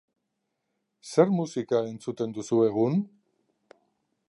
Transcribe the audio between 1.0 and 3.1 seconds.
Zer musika entzuten duzu egun?